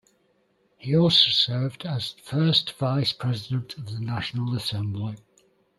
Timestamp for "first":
2.13-2.71